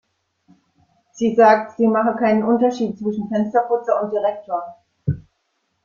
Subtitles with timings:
[1.11, 4.79] Sie sagt, sie mache keinen Unterschied zwischen Fensterputzer und Direktor.